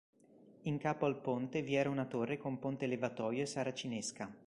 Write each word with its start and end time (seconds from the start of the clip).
In 0.63 0.79
capo 0.79 1.05
al 1.05 1.21
ponte 1.21 1.61
vi 1.61 1.75
era 1.75 1.87
una 1.87 2.05
torre 2.07 2.39
con 2.39 2.57
ponte 2.57 2.87
levatoio 2.87 3.43
e 3.43 3.45
saracinesca. 3.45 4.35